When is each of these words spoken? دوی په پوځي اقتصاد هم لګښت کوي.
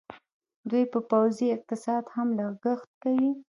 دوی 0.69 0.83
په 0.93 0.99
پوځي 1.09 1.47
اقتصاد 1.55 2.03
هم 2.15 2.27
لګښت 2.39 2.89
کوي. 3.03 3.31